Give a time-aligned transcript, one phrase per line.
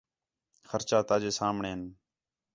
[0.69, 1.81] خرچے تا جے سامھݨے ہِن